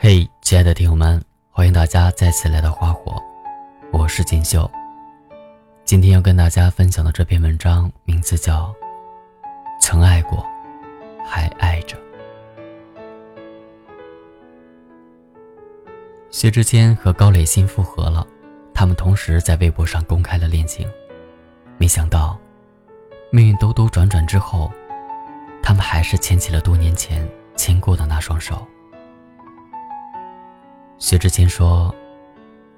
[0.00, 1.20] 嘿，亲爱的听友们，
[1.50, 3.20] 欢迎大家再次来到花火，
[3.90, 4.70] 我是锦绣。
[5.84, 8.66] 今天要跟大家分享的这篇文章名字叫
[9.82, 10.46] 《曾爱过，
[11.26, 11.96] 还爱着》。
[16.30, 18.24] 薛之谦和高磊鑫复合了，
[18.72, 20.88] 他们同时在微博上公开了恋情。
[21.76, 22.38] 没想到，
[23.32, 24.70] 命运兜兜转转之后，
[25.60, 28.64] 他们还是牵起了多年前牵过的那双手。
[30.98, 31.94] 薛之谦说：“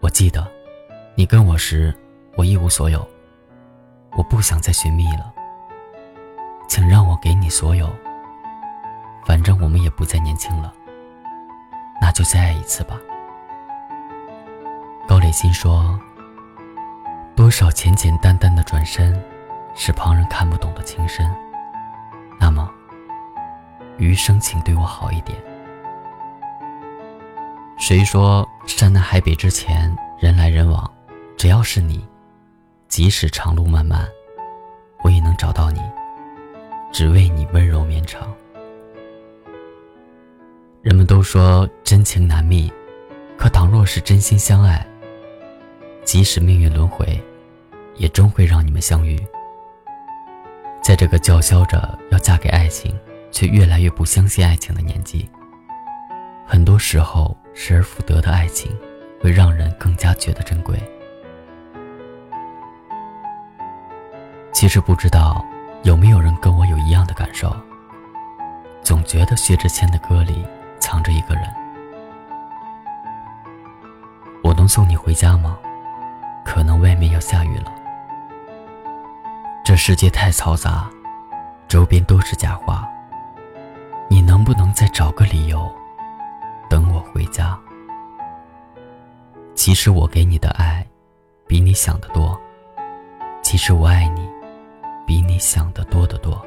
[0.01, 0.47] 我记得，
[1.15, 1.95] 你跟我时，
[2.37, 3.07] 我一无所有。
[4.13, 5.33] 我不想再寻觅了，
[6.69, 7.91] 请让我给你所有。
[9.25, 10.71] 反正我们也不再年轻了，
[11.99, 13.01] 那就再爱一次吧。”
[15.09, 15.99] 高磊鑫说
[17.35, 19.19] ：“多少简简单单的转身，
[19.75, 21.29] 是旁人看不懂的情深。
[22.39, 22.71] 那么，
[23.97, 25.39] 余生请对我好一点。”
[27.81, 30.89] 谁说山南海北之前人来人往，
[31.35, 32.07] 只要是你，
[32.89, 34.07] 即使长路漫漫，
[35.03, 35.81] 我也能找到你，
[36.93, 38.31] 只为你温柔绵长。
[40.83, 42.71] 人们都说真情难觅，
[43.39, 44.87] 可倘若是真心相爱，
[46.05, 47.19] 即使命运轮回，
[47.97, 49.19] 也终会让你们相遇。
[50.83, 52.95] 在这个叫嚣着要嫁给爱情，
[53.33, 55.27] 却越来越不相信爱情的年纪，
[56.47, 57.35] 很多时候。
[57.55, 58.77] 失而复得的爱情，
[59.21, 60.79] 会让人更加觉得珍贵。
[64.53, 65.45] 其实不知道
[65.83, 67.55] 有没有人跟我有一样的感受，
[68.83, 70.47] 总觉得薛之谦的歌里
[70.79, 71.45] 藏着一个人。
[74.43, 75.59] 我能送你回家吗？
[76.45, 77.73] 可能外面要下雨了。
[79.65, 80.91] 这世界太嘈杂，
[81.69, 82.89] 周边都是假话。
[84.09, 85.73] 你能不能再找个理由？
[87.21, 87.61] 回家。
[89.55, 90.87] 其实我给你的爱，
[91.47, 92.41] 比你想的多。
[93.43, 94.27] 其实我爱你，
[95.07, 96.43] 比你想的多得多。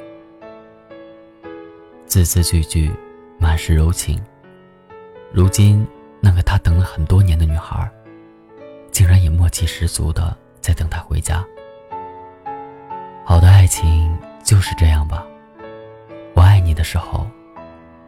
[2.07, 2.91] 字字句句，
[3.37, 4.19] 满是柔情。
[5.31, 5.87] 如今，
[6.19, 7.87] 那个他等了很多年的女孩，
[8.89, 11.45] 竟然也默契十足的在等他回家。
[13.23, 15.23] 好的爱情就是这样吧。
[16.33, 17.27] 我爱你的时候，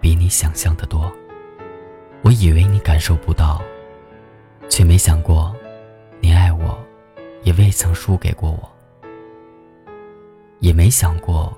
[0.01, 1.16] 比你想象的多。
[2.25, 3.62] 我以为你感受不到，
[4.68, 5.56] 却没想过，
[6.19, 6.75] 你爱我，
[7.44, 8.72] 也未曾输给过我。
[10.59, 11.56] 也没想过，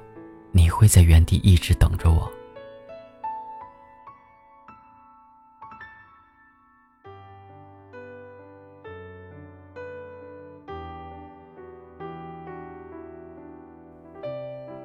[0.52, 2.30] 你会在原地一直等着我。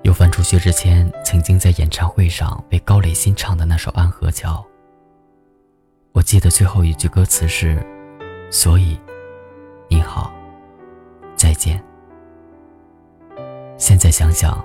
[0.03, 4.64] 又翻出薛之谦曾经在演唱会上为高磊鑫唱的那首《安河桥》。
[6.12, 7.82] 我记得最后一句歌词是
[8.52, 9.00] ：“所以，
[9.88, 10.30] 你好，
[11.34, 11.82] 再见。”
[13.78, 14.62] 现在想想，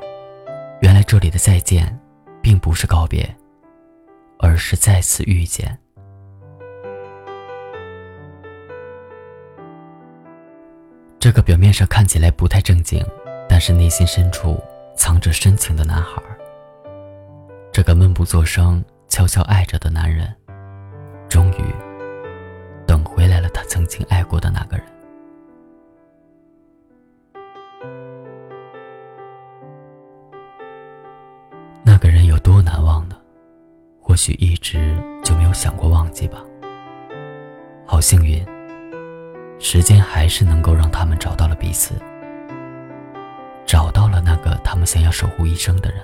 [0.81, 1.97] 原来这里的再见，
[2.41, 3.33] 并不是告别，
[4.39, 5.77] 而是再次遇见。
[11.17, 13.01] 这个表面上看起来不太正经，
[13.47, 14.61] 但是内心深处
[14.97, 16.21] 藏着深情的男孩，
[17.71, 20.35] 这个闷不作声、悄悄爱着的男人。
[21.29, 21.63] 终于
[22.85, 24.85] 等回来了，他曾经爱过的那个人。
[31.83, 33.15] 那个人有多难忘呢？
[34.01, 36.43] 或许一直就没有想过忘记吧。
[37.85, 38.45] 好幸运，
[39.59, 41.95] 时间还是能够让他们找到了彼此，
[43.65, 46.01] 找到了那个他们想要守护一生的人。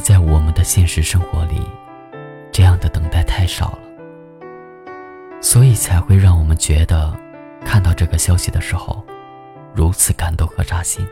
[0.00, 1.60] 在我们的现实生活里，
[2.50, 3.78] 这样的等待太少了，
[5.40, 7.14] 所以才会让我们觉得，
[7.64, 9.04] 看到这个消息的时候，
[9.74, 11.06] 如此感动和扎心。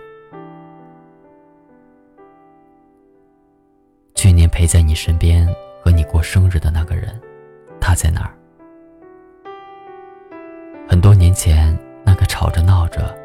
[4.15, 5.47] 去年陪在你身边
[5.81, 7.21] 和你过生日的那个人，
[7.81, 8.35] 他在哪儿？
[10.89, 13.17] 很多年前那个吵着闹着，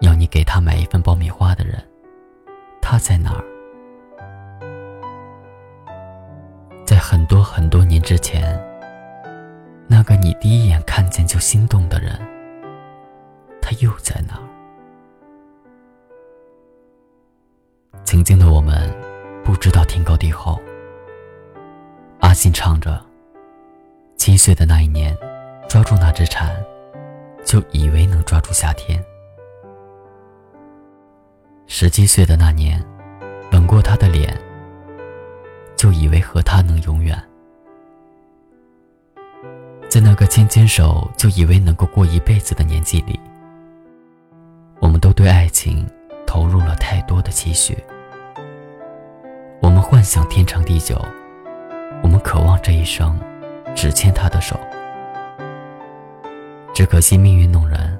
[0.00, 1.82] 要你给他买一份爆米花的人，
[2.82, 3.44] 他在哪儿？
[7.00, 8.62] 很多很多年之前，
[9.88, 12.12] 那个你第一眼看见就心动的人，
[13.60, 14.44] 他又在哪儿？
[18.04, 18.94] 曾经的我们
[19.42, 20.60] 不知道天高地厚。
[22.20, 23.02] 阿信唱着
[24.16, 25.16] ：“七岁的那一年，
[25.68, 26.54] 抓住那只蝉，
[27.44, 29.02] 就以为能抓住夏天。
[31.66, 32.84] 十七岁的那年，
[33.52, 34.38] 吻过他的脸。”
[35.80, 37.18] 就以为和他能永远。
[39.88, 43.18] 在那个牵牵手就以为能够过一辈子的年纪里，
[44.78, 45.88] 我们都对爱情
[46.26, 47.74] 投入了太多的期许。
[49.62, 51.02] 我们幻想天长地久，
[52.02, 53.18] 我们渴望这一生
[53.74, 54.60] 只牵他的手。
[56.74, 57.98] 只可惜命运弄人，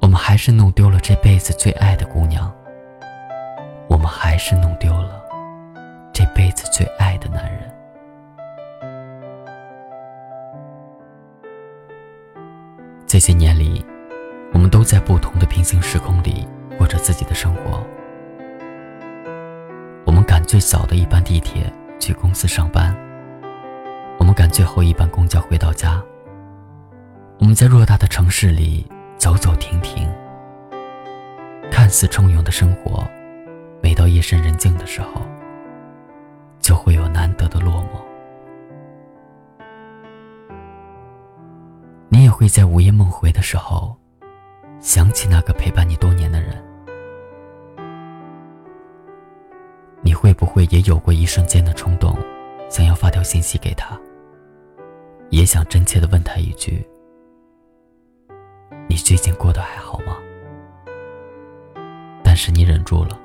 [0.00, 2.54] 我们还是弄丢了这辈子最爱的姑娘。
[3.88, 5.23] 我们还是弄丢了
[6.14, 7.68] 这辈子最爱的男人。
[13.04, 13.84] 这些年里，
[14.52, 16.46] 我们都在不同的平行时空里
[16.78, 17.84] 过着自己的生活。
[20.06, 22.96] 我们赶最早的一班地铁去公司上班，
[24.20, 26.00] 我们赶最后一班公交回到家。
[27.40, 28.86] 我们在偌大的城市里
[29.18, 30.08] 走走停停，
[31.72, 33.04] 看似充盈的生活，
[33.82, 35.20] 每到夜深人静的时候，
[36.64, 38.00] 就会有难得的落寞。
[42.08, 43.94] 你也会在午夜梦回的时候，
[44.80, 46.56] 想起那个陪伴你多年的人。
[50.00, 52.16] 你会不会也有过一瞬间的冲动，
[52.70, 54.00] 想要发条信息给他，
[55.28, 56.82] 也想真切的问他一句
[58.88, 60.16] ：“你最近过得还好吗？”
[62.24, 63.20] 但是你忍住了。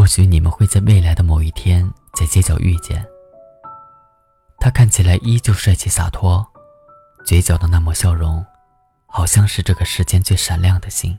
[0.00, 3.06] 或许你们会在未来的某一天在街角遇见。
[4.58, 6.42] 他看起来依旧帅气洒脱，
[7.22, 8.42] 嘴角的那抹笑容，
[9.04, 11.18] 好像是这个世间最闪亮的星。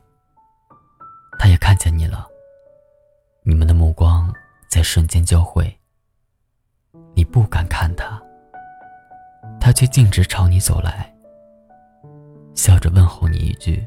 [1.37, 2.27] 他也看见你了，
[3.43, 4.33] 你们的目光
[4.67, 5.79] 在瞬间交汇。
[7.13, 8.19] 你不敢看他，
[9.59, 11.13] 他却径直朝你走来，
[12.55, 13.85] 笑着问候你一句：“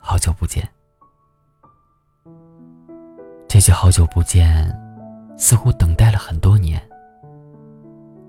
[0.00, 0.72] 好久不见。”
[3.58, 4.72] 这句“好久不见”，
[5.36, 6.80] 似乎等待了很多年。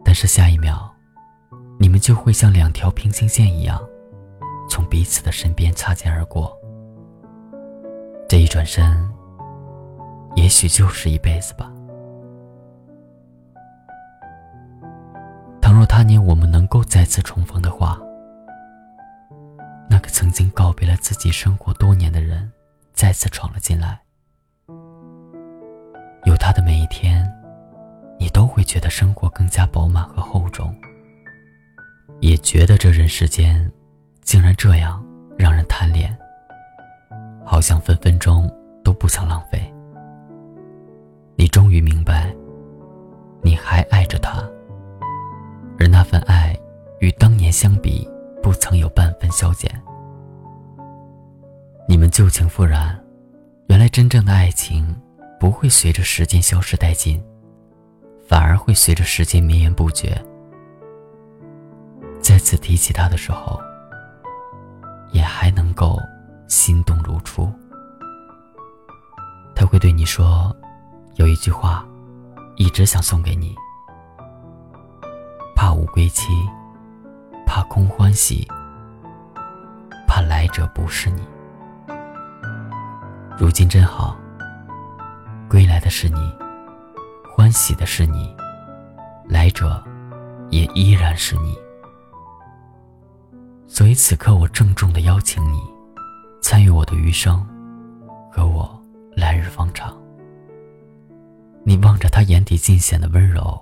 [0.04, 0.92] 但是下一秒，
[1.80, 3.80] 你们就会像两条平行线一样，
[4.68, 6.52] 从彼此的身边擦肩而过。
[8.28, 9.08] 这一转身，
[10.34, 11.72] 也许就是一辈子吧。
[15.62, 18.00] 倘若他年我们能够再次重逢的话，
[19.88, 22.52] 那个曾经告别了自己生活多年的人，
[22.94, 24.02] 再次闯了进来。
[26.30, 27.28] 有他的每一天，
[28.20, 30.72] 你都会觉得生活更加饱满和厚重，
[32.20, 33.70] 也觉得这人世间
[34.22, 35.04] 竟然这样
[35.40, 36.16] 让人贪恋，
[37.44, 38.48] 好像分分钟
[38.84, 39.60] 都不想浪费。
[41.36, 42.32] 你终于明白，
[43.42, 44.48] 你还爱着他，
[45.80, 46.56] 而那份爱
[47.00, 48.08] 与当年相比，
[48.44, 49.68] 不曾有半分消减。
[51.88, 53.04] 你们旧情复燃，
[53.66, 54.96] 原来真正的爱情。
[55.40, 57.24] 不会随着时间消失殆尽，
[58.28, 60.22] 反而会随着时间绵延不绝。
[62.22, 63.58] 再次提起他的时候，
[65.14, 65.98] 也还能够
[66.48, 67.50] 心动如初。
[69.56, 70.56] 他会对你说
[71.16, 71.86] ：“有一句话，
[72.58, 73.56] 一直想送给你。
[75.56, 76.28] 怕无归期，
[77.46, 78.48] 怕空欢喜，
[80.06, 81.22] 怕来者不是你。
[83.38, 84.18] 如今真好。”
[85.50, 86.32] 归来的是你，
[87.28, 88.32] 欢喜的是你，
[89.28, 89.84] 来者
[90.52, 91.58] 也依然是你。
[93.66, 95.60] 所以此刻我郑重的邀请你，
[96.40, 97.44] 参与我的余生，
[98.32, 98.80] 和我
[99.16, 100.00] 来日方长。
[101.64, 103.60] 你望着他眼底尽显的温柔，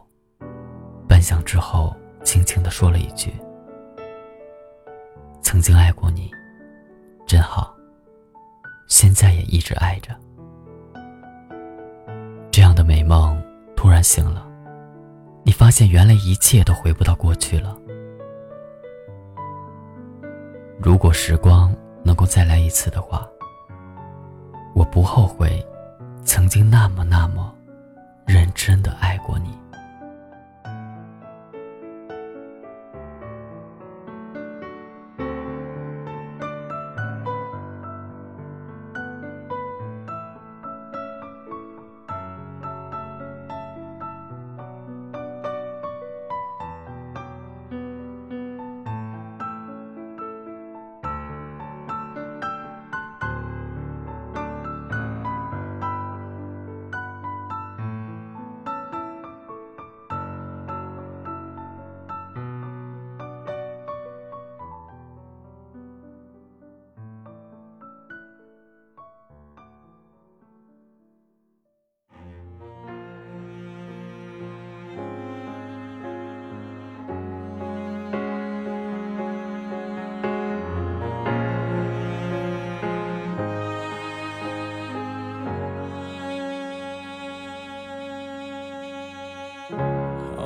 [1.08, 3.34] 半晌之后，轻轻的说了一句
[5.42, 6.30] ：“曾经爱过你，
[7.26, 7.74] 真好，
[8.90, 10.14] 现在也一直爱着。”
[12.88, 13.38] 美梦
[13.76, 14.48] 突然醒了，
[15.44, 17.76] 你发现原来一切都回不到过去了。
[20.80, 23.28] 如果时光能够再来一次的话，
[24.74, 25.62] 我不后悔
[26.24, 27.54] 曾经那么那么
[28.26, 29.50] 认真的爱过你。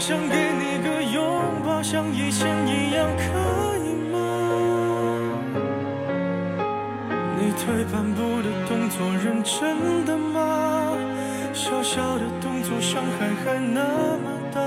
[0.00, 1.22] 想给你个拥
[1.62, 4.16] 抱，像以前一样，可以吗？
[7.38, 10.96] 你退半步的动作，认真的吗？
[11.52, 13.84] 小小的动作，伤害还那
[14.16, 14.60] 么大，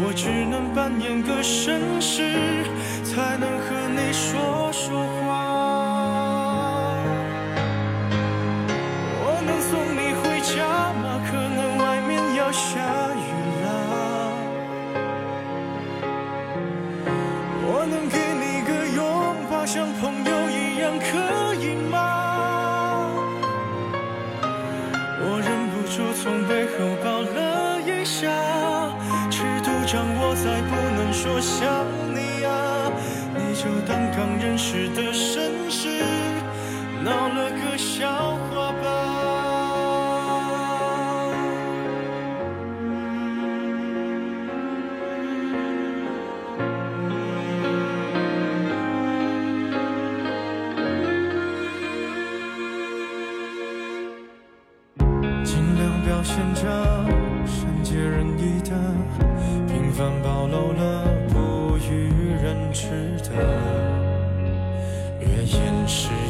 [0.00, 2.32] 我只能扮演个绅士，
[3.04, 5.05] 才能和你说说
[37.06, 38.55] 闹了个笑话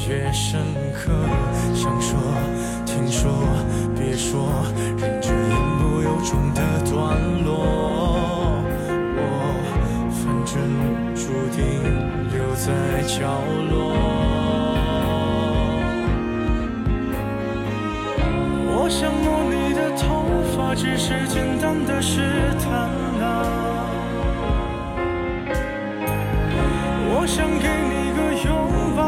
[0.08, 0.60] 越深
[0.94, 1.12] 刻。
[1.75, 2.18] 想说，
[2.84, 3.30] 听说，
[3.96, 4.48] 别说，
[4.96, 6.94] 忍着言不由衷的段
[7.44, 7.48] 落。
[9.18, 9.20] 我
[10.12, 10.54] 反正
[11.14, 11.22] 注
[11.54, 11.58] 定
[12.32, 12.66] 留在
[13.06, 13.18] 角
[13.70, 13.75] 落。
[18.68, 20.04] 我想摸你的头
[20.56, 22.70] 发，只是简单的试探
[23.20, 23.25] 啊。
[27.08, 28.55] 我想给你个拥，